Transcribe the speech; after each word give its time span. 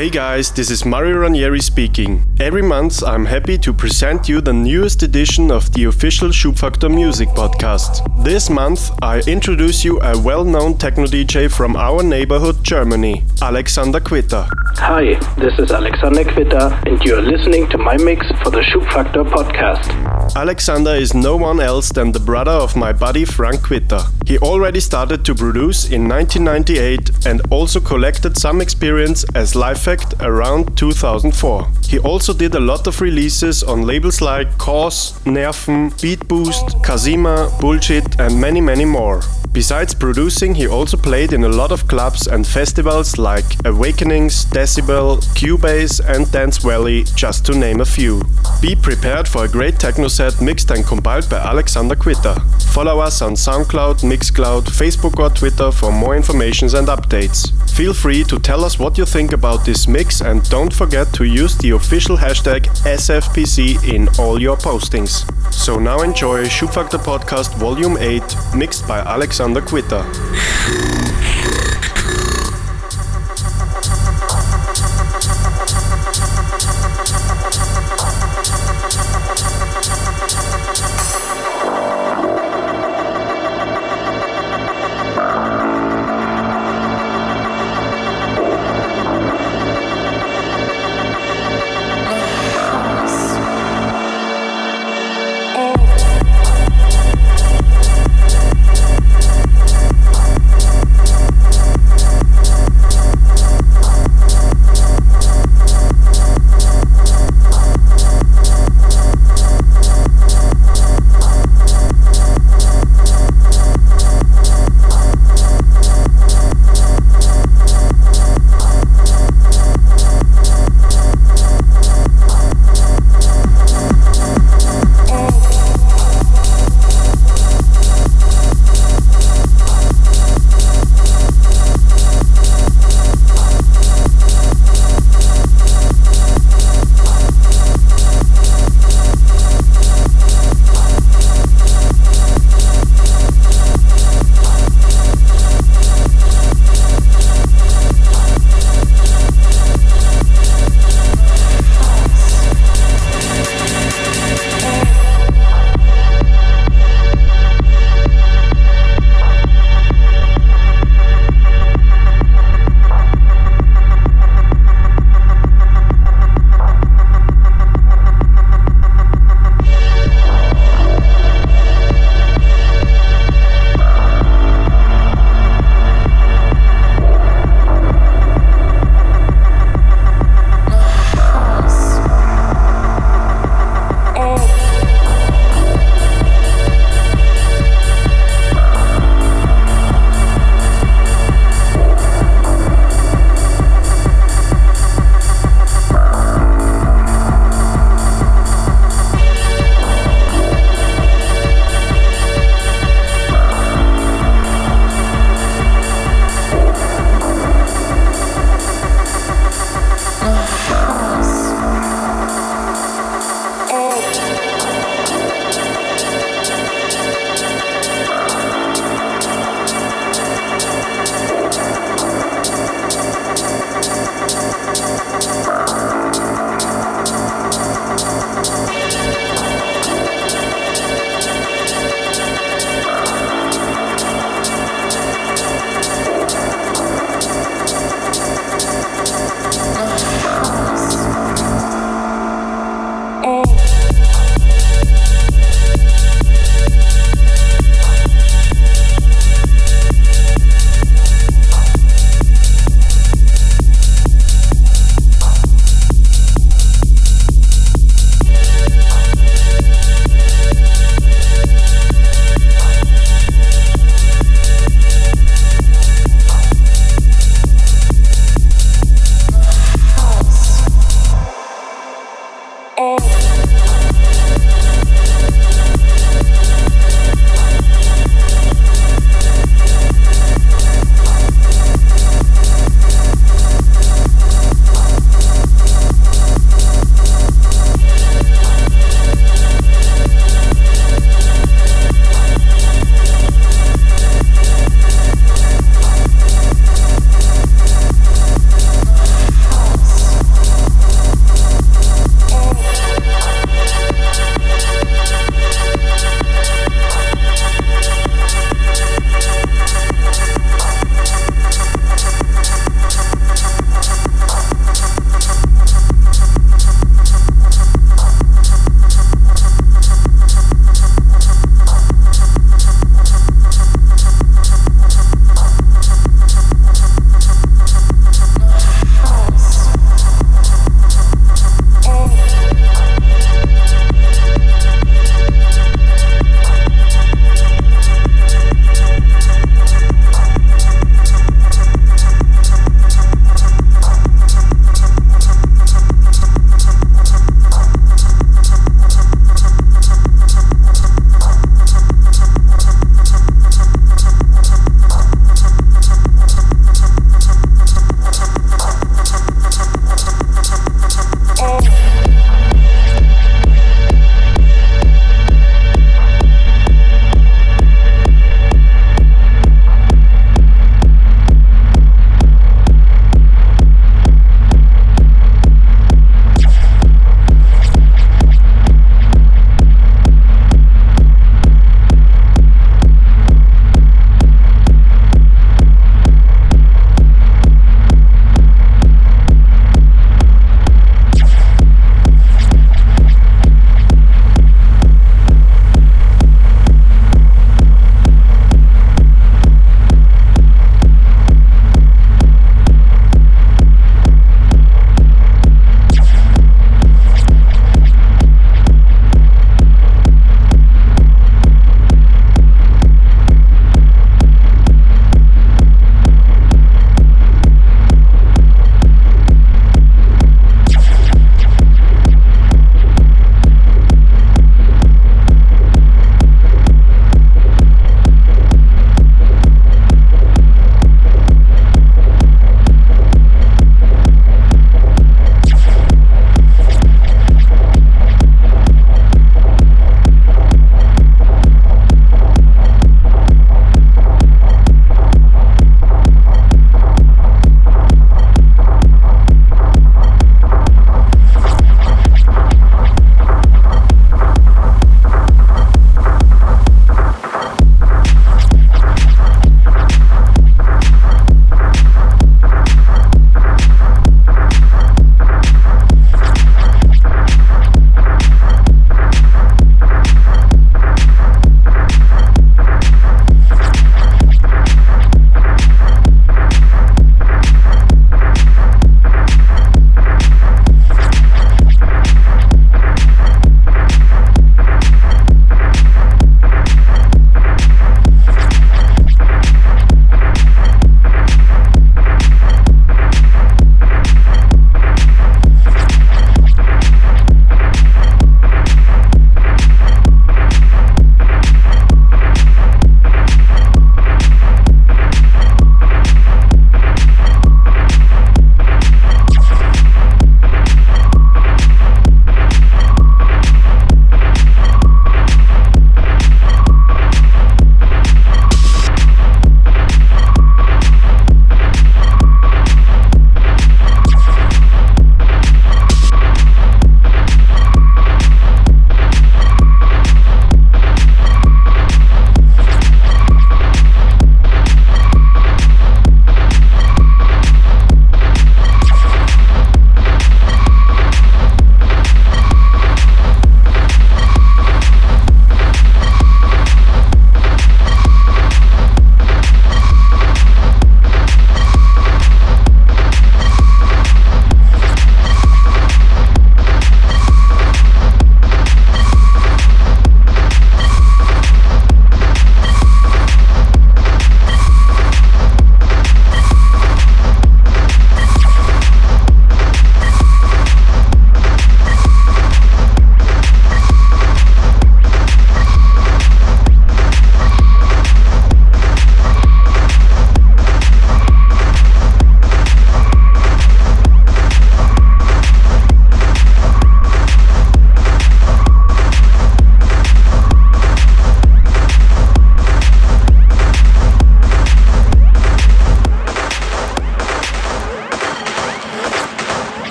Hey 0.00 0.08
guys, 0.08 0.50
this 0.50 0.70
is 0.70 0.86
Mario 0.86 1.18
Ranieri 1.18 1.60
speaking. 1.60 2.24
Every 2.40 2.62
month 2.62 3.02
I'm 3.04 3.26
happy 3.26 3.58
to 3.58 3.70
present 3.70 4.30
you 4.30 4.40
the 4.40 4.50
newest 4.50 5.02
edition 5.02 5.50
of 5.50 5.70
the 5.74 5.84
official 5.84 6.30
Schubfaktor 6.30 6.88
Music 6.88 7.28
podcast. 7.28 8.00
This 8.24 8.48
month 8.48 8.92
I 9.02 9.20
introduce 9.26 9.84
you 9.84 10.00
a 10.00 10.18
well-known 10.18 10.78
techno 10.78 11.04
DJ 11.04 11.52
from 11.54 11.76
our 11.76 12.02
neighborhood 12.02 12.64
Germany, 12.64 13.24
Alexander 13.42 14.00
Kvitta. 14.00 14.48
Hi, 14.76 15.20
this 15.36 15.58
is 15.58 15.70
Alexander 15.70 16.24
Kvitta 16.24 16.82
and 16.86 17.04
you're 17.04 17.20
listening 17.20 17.68
to 17.68 17.76
my 17.76 17.98
mix 17.98 18.26
for 18.42 18.50
the 18.50 18.62
Schubfaktor 18.62 19.28
podcast. 19.28 20.10
Alexander 20.34 20.94
is 20.94 21.12
no 21.12 21.36
one 21.36 21.60
else 21.60 21.90
than 21.90 22.12
the 22.12 22.20
brother 22.20 22.52
of 22.52 22.74
my 22.74 22.90
buddy 22.90 23.26
Frank 23.26 23.60
Kvitta. 23.60 24.10
He 24.26 24.38
already 24.38 24.80
started 24.80 25.26
to 25.26 25.34
produce 25.34 25.90
in 25.90 26.08
1998 26.08 27.26
and 27.26 27.42
also 27.50 27.80
collected 27.80 28.38
some 28.38 28.62
experience 28.62 29.24
as 29.34 29.54
live 29.54 29.89
Effect 29.90 30.14
around 30.22 30.76
2004. 30.76 31.66
He 31.88 31.98
also 31.98 32.32
did 32.32 32.54
a 32.54 32.60
lot 32.60 32.86
of 32.86 33.00
releases 33.00 33.64
on 33.64 33.82
labels 33.82 34.20
like 34.20 34.56
Cause, 34.56 35.18
Nerven, 35.24 36.00
Beat 36.00 36.28
Boost, 36.28 36.64
Kazima, 36.84 37.50
Bullshit, 37.60 38.20
and 38.20 38.40
many, 38.40 38.60
many 38.60 38.84
more. 38.84 39.20
Besides 39.52 39.94
producing, 39.94 40.54
he 40.54 40.68
also 40.68 40.96
played 40.96 41.32
in 41.32 41.42
a 41.42 41.48
lot 41.48 41.72
of 41.72 41.88
clubs 41.88 42.28
and 42.28 42.46
festivals 42.46 43.18
like 43.18 43.44
Awakenings, 43.64 44.44
Decibel, 44.44 45.18
Q-Base, 45.34 45.98
and 45.98 46.30
Dance 46.30 46.58
Valley, 46.58 47.02
just 47.16 47.44
to 47.46 47.58
name 47.58 47.80
a 47.80 47.84
few. 47.84 48.22
Be 48.62 48.76
prepared 48.76 49.26
for 49.26 49.44
a 49.44 49.48
great 49.48 49.80
techno 49.80 50.06
set 50.06 50.40
mixed 50.40 50.70
and 50.70 50.86
compiled 50.86 51.28
by 51.28 51.38
Alexander 51.38 51.96
Kvitta. 51.96 52.40
Follow 52.72 53.00
us 53.00 53.22
on 53.22 53.32
SoundCloud, 53.32 54.04
Mixcloud, 54.04 54.66
Facebook, 54.66 55.18
or 55.18 55.30
Twitter 55.30 55.72
for 55.72 55.90
more 55.90 56.14
information 56.14 56.68
and 56.76 56.86
updates. 56.86 57.50
Feel 57.70 57.92
free 57.92 58.22
to 58.24 58.38
tell 58.38 58.64
us 58.64 58.78
what 58.78 58.98
you 58.98 59.04
think 59.04 59.32
about 59.32 59.64
this 59.64 59.79
mix 59.88 60.20
and 60.20 60.42
don't 60.50 60.72
forget 60.72 61.12
to 61.14 61.24
use 61.24 61.56
the 61.58 61.70
official 61.70 62.16
hashtag 62.16 62.66
SFPC 62.84 63.92
in 63.92 64.08
all 64.18 64.40
your 64.40 64.56
postings. 64.56 65.24
So 65.52 65.78
now 65.78 66.02
enjoy 66.02 66.44
Schubfaktor 66.44 66.98
Podcast 66.98 67.54
Volume 67.56 67.96
8 67.98 68.22
mixed 68.54 68.86
by 68.86 69.00
Alexander 69.00 69.60
Kvitta. 69.60 70.04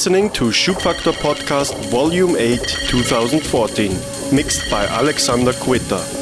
Listening 0.00 0.30
to 0.30 0.44
Schubfaktor 0.44 1.12
Podcast 1.12 1.74
Volume 1.90 2.34
8 2.34 2.58
2014, 2.88 3.90
mixed 4.34 4.70
by 4.70 4.86
Alexander 4.86 5.52
Kvitta. 5.52 6.19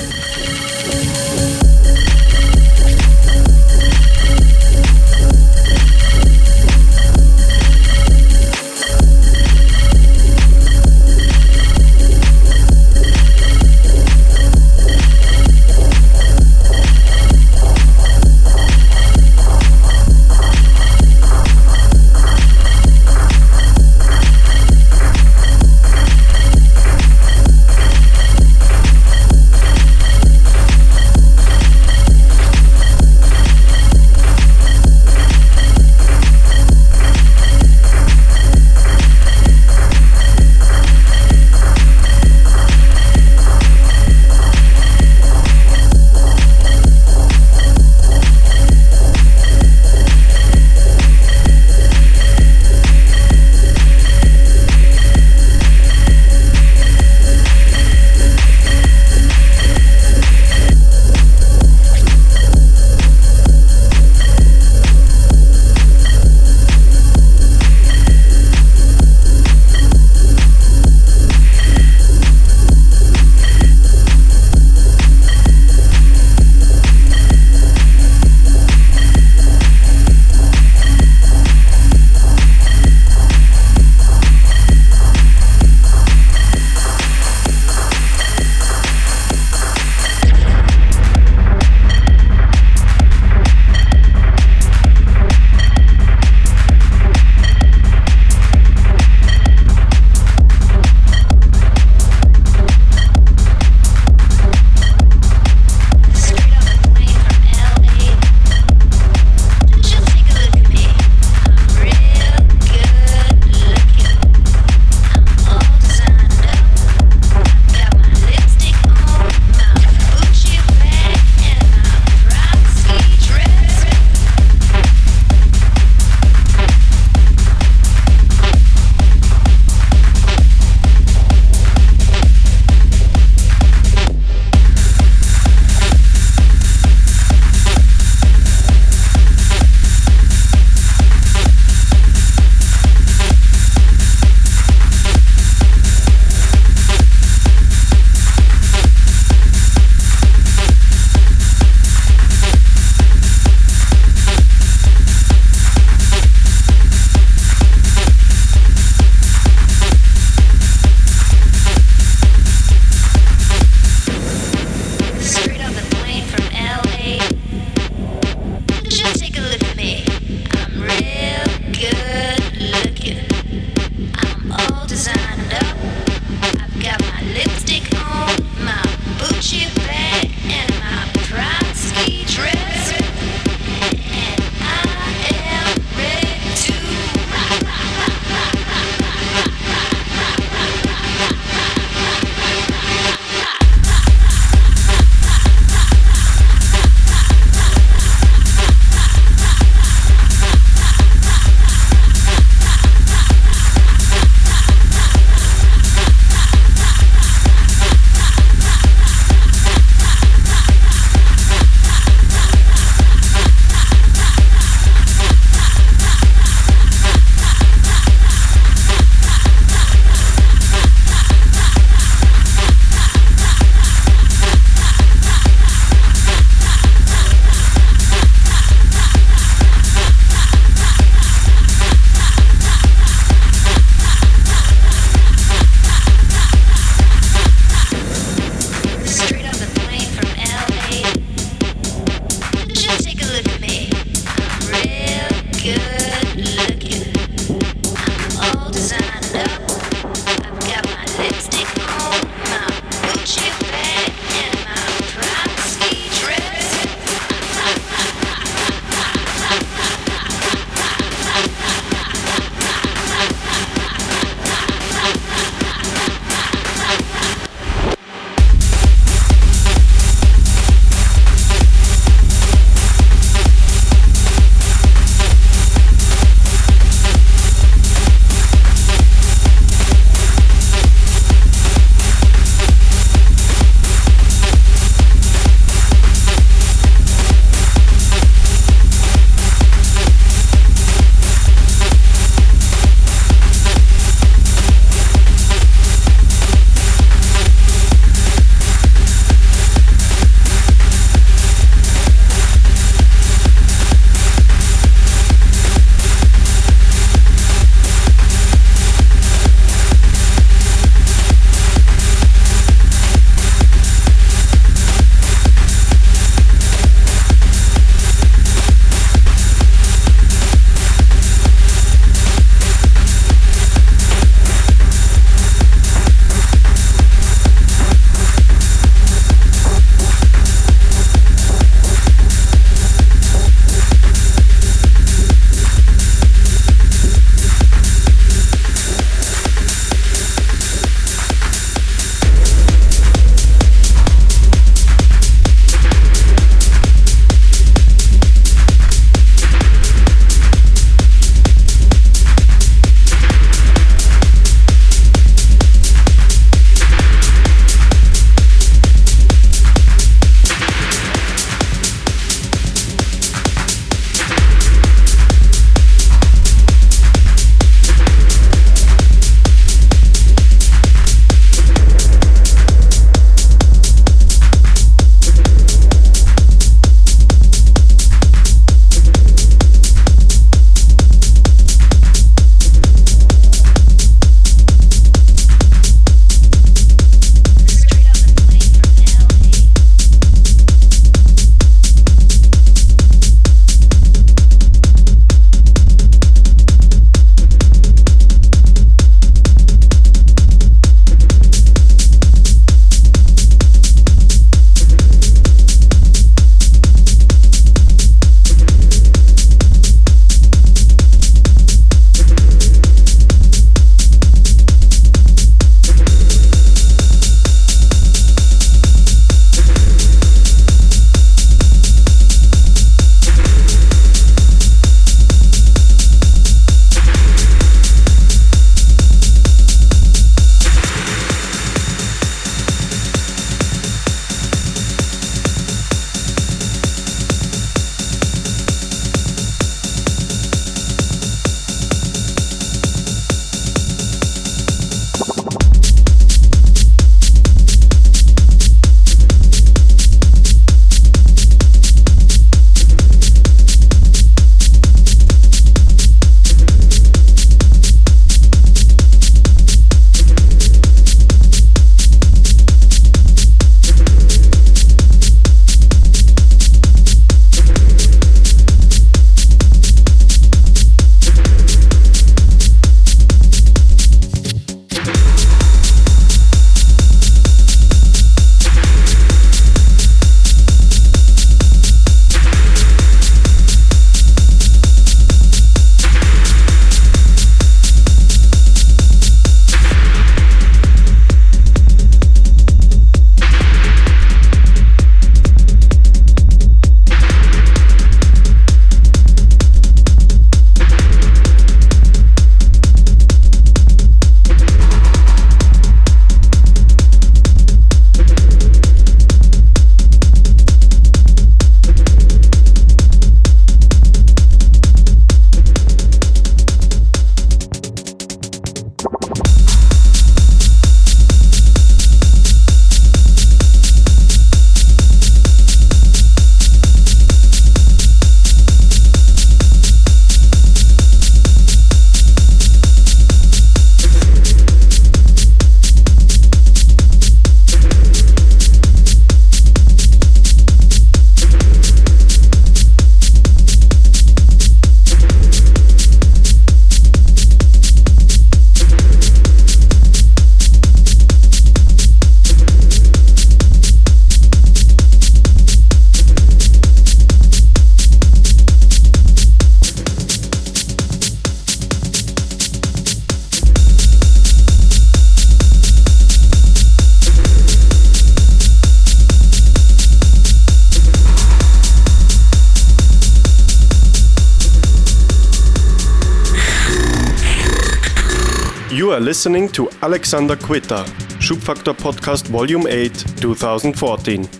Listening 579.39 579.69
to 579.69 579.89
Alexander 580.03 580.57
Kvitta, 580.57 581.05
Schubfaktor 581.39 581.95
Podcast 581.95 582.49
Volume 582.49 582.89
8, 582.89 583.41
2014. 583.41 584.57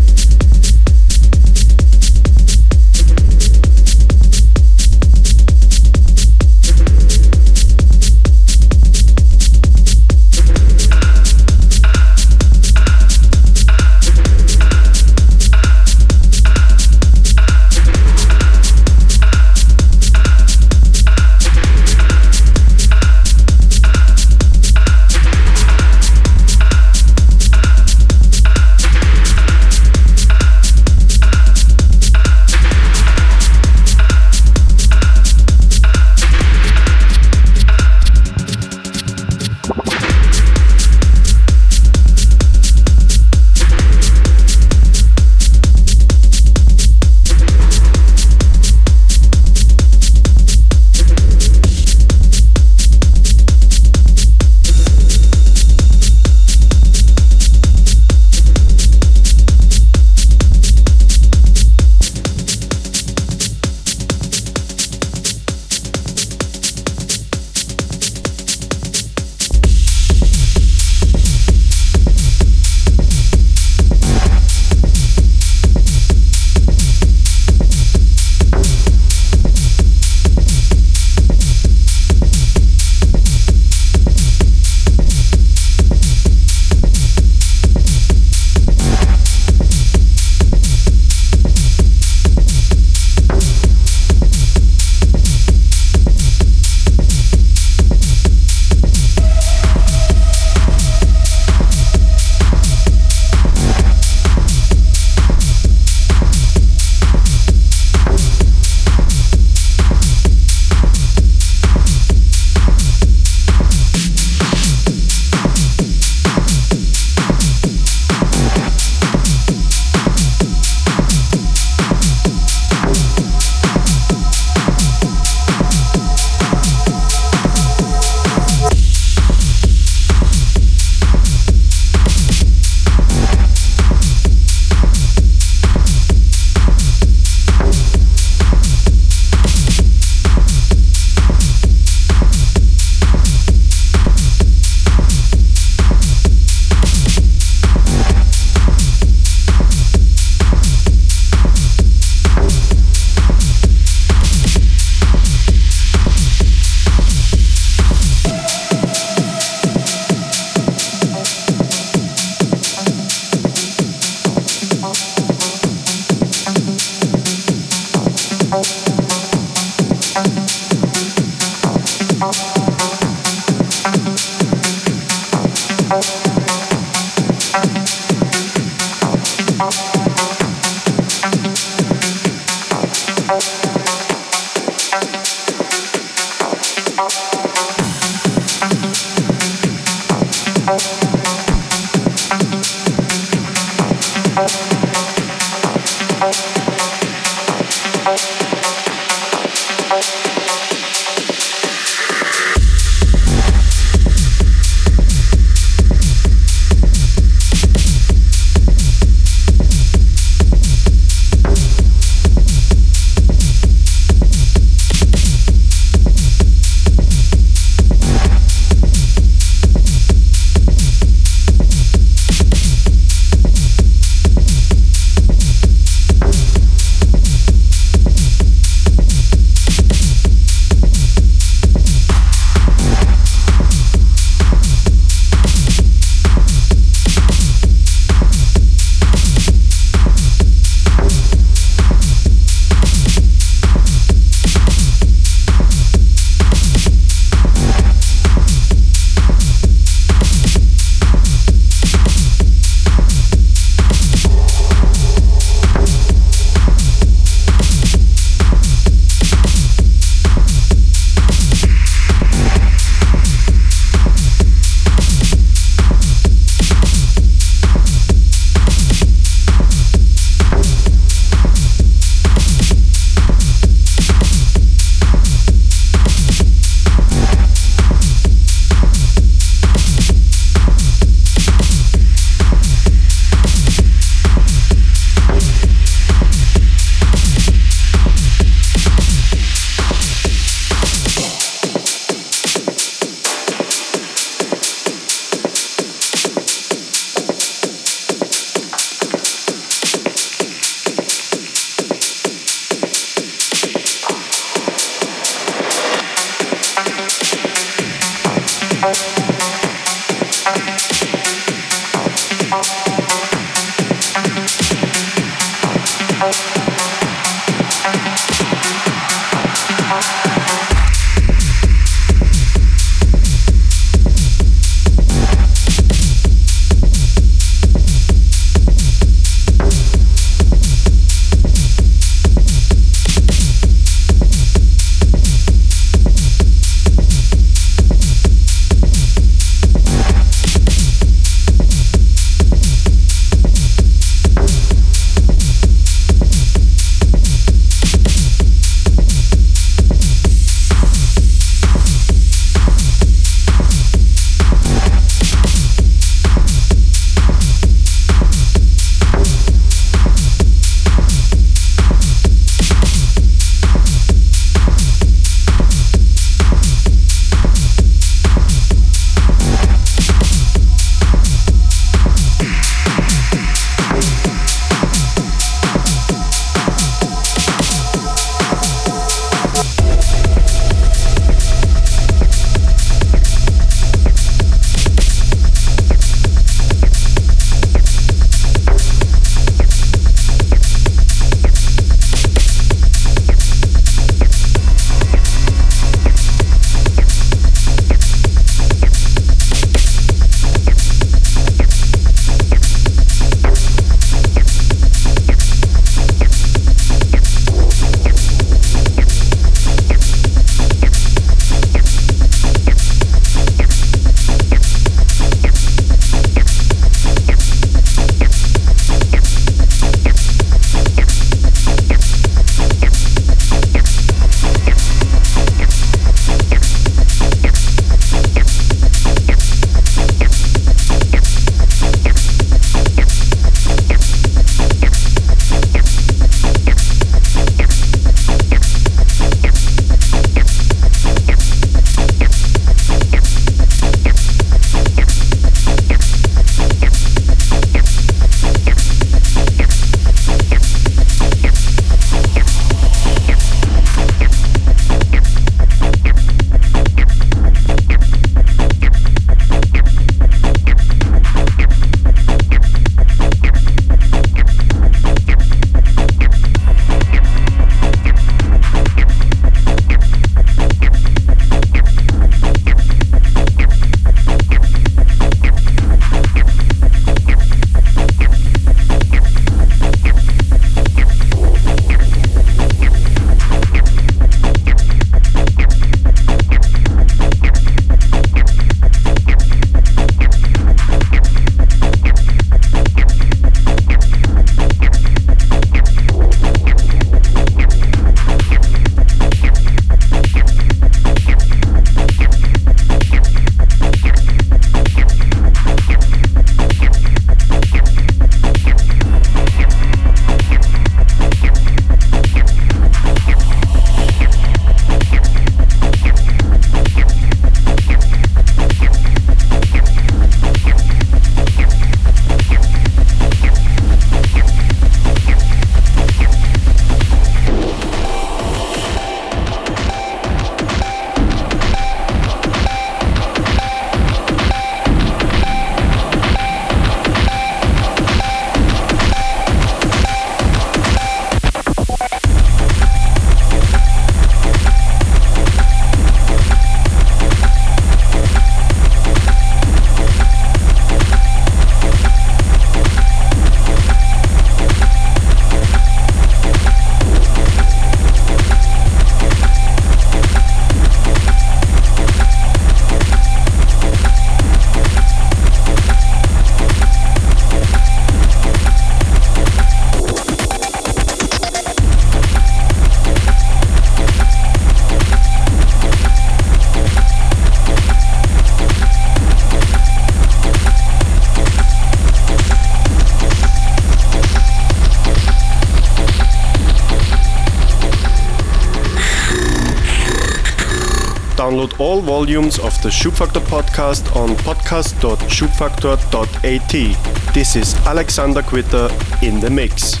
All 591.78 592.00
volumes 592.00 592.58
of 592.58 592.72
the 592.82 592.88
Schubfaktor 592.88 593.42
podcast 593.42 594.16
on 594.16 594.30
podcast.schubfaktor.at. 594.36 597.34
This 597.34 597.54
is 597.54 597.74
Alexander 597.86 598.40
Kvitta 598.40 598.90
in 599.22 599.40
the 599.40 599.50
mix. 599.50 600.00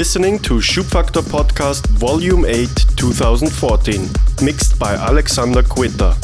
Listening 0.00 0.38
to 0.38 0.54
Schubfaktor 0.60 1.20
Podcast 1.20 1.86
Volume 1.88 2.46
8 2.46 2.86
2014, 2.96 4.08
mixed 4.42 4.78
by 4.78 4.94
Alexander 4.94 5.62
Kvitta. 5.62 6.19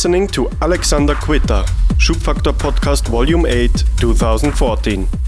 Listening 0.00 0.28
to 0.28 0.48
Alexander 0.62 1.14
Kvitta, 1.14 1.62
Schubfaktor 1.98 2.54
Podcast 2.54 3.06
Volume 3.08 3.44
8, 3.44 3.84
2014. 3.98 5.19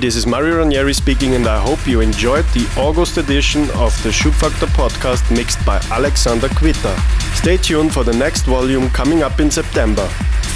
This 0.00 0.16
is 0.16 0.26
Mario 0.26 0.56
Ranieri 0.56 0.94
speaking, 0.94 1.34
and 1.34 1.46
I 1.46 1.58
hope 1.58 1.86
you 1.86 2.00
enjoyed 2.00 2.44
the 2.46 2.66
August 2.78 3.18
edition 3.18 3.62
of 3.72 3.92
the 4.02 4.08
Schubfaktor 4.08 4.66
podcast 4.68 5.30
mixed 5.34 5.64
by 5.66 5.78
Alexander 5.90 6.48
Kvitta. 6.48 6.96
Stay 7.36 7.58
tuned 7.58 7.92
for 7.92 8.02
the 8.02 8.12
next 8.12 8.42
volume 8.42 8.88
coming 8.90 9.22
up 9.22 9.40
in 9.40 9.50
September. 9.50 10.06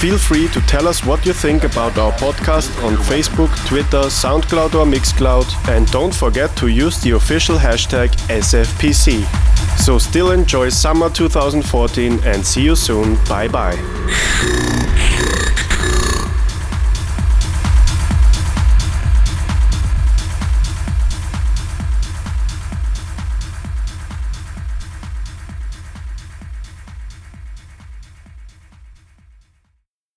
Feel 0.01 0.17
free 0.17 0.49
to 0.49 0.61
tell 0.63 0.89
us 0.89 1.05
what 1.05 1.27
you 1.27 1.33
think 1.33 1.65
about 1.65 1.99
our 1.99 2.13
podcast 2.13 2.71
on 2.85 2.97
Facebook, 2.97 3.51
Twitter, 3.67 4.09
SoundCloud, 4.09 4.75
or 4.75 4.87
Mixcloud, 4.87 5.47
and 5.69 5.91
don't 5.91 6.15
forget 6.15 6.57
to 6.57 6.69
use 6.69 7.01
the 7.03 7.11
official 7.13 7.57
hashtag 7.57 8.09
SFPC. 8.29 9.25
So, 9.79 9.99
still 9.99 10.33
enjoy 10.33 10.71
summer 10.71 11.11
2014 11.11 12.21
and 12.25 12.45
see 12.47 12.63
you 12.63 12.77
soon. 12.77 13.17
Bye 13.27 13.49
bye. 13.49 14.84